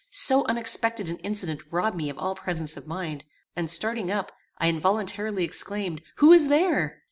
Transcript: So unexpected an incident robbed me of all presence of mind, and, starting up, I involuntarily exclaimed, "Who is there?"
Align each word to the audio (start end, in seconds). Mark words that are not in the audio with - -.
So 0.09 0.43
unexpected 0.47 1.09
an 1.11 1.17
incident 1.19 1.61
robbed 1.69 1.95
me 1.95 2.09
of 2.09 2.17
all 2.17 2.33
presence 2.33 2.75
of 2.75 2.87
mind, 2.87 3.23
and, 3.55 3.69
starting 3.69 4.09
up, 4.09 4.31
I 4.57 4.65
involuntarily 4.67 5.43
exclaimed, 5.43 6.01
"Who 6.15 6.33
is 6.33 6.47
there?" 6.47 6.97